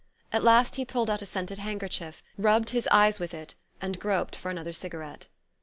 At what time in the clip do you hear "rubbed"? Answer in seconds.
2.35-2.71